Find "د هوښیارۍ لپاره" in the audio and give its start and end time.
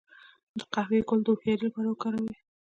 1.23-1.87